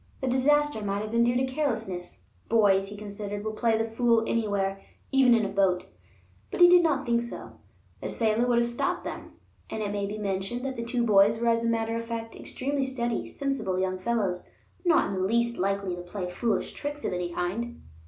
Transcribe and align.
The 0.19 0.27
disaster 0.27 0.81
might 0.83 1.03
have 1.03 1.11
been 1.11 1.23
due 1.23 1.35
to 1.37 1.45
carelessness; 1.45 2.23
boys, 2.49 2.87
he 2.87 2.97
considered, 2.97 3.45
will 3.45 3.51
play 3.53 3.77
the 3.77 3.85
fool 3.85 4.23
anywhere, 4.25 4.81
even 5.11 5.35
in 5.35 5.45
a 5.45 5.49
boat; 5.49 5.85
but 6.49 6.59
he 6.59 6.67
did 6.67 6.81
not 6.81 7.05
think 7.05 7.21
so; 7.21 7.59
the 8.01 8.09
sailor 8.09 8.47
would 8.47 8.57
have 8.57 8.67
stopped 8.67 9.03
them. 9.03 9.33
And, 9.69 9.83
it 9.83 9.91
may 9.91 10.07
be 10.07 10.17
mentioned, 10.17 10.65
that 10.65 10.75
the 10.75 10.83
two 10.83 11.05
boys 11.05 11.37
were 11.39 11.49
as 11.49 11.63
a 11.63 11.69
matter 11.69 11.95
of 11.95 12.03
fact 12.03 12.35
extremely 12.35 12.83
steady, 12.83 13.27
sensible 13.27 13.77
young 13.77 13.99
fellows, 13.99 14.49
not 14.83 15.05
in 15.09 15.13
the 15.13 15.23
least 15.27 15.59
likely 15.59 15.95
to 15.95 16.01
play 16.01 16.31
foolish 16.31 16.73
tricks 16.73 17.05
of 17.05 17.13
any 17.13 17.31
kind. 17.31 17.79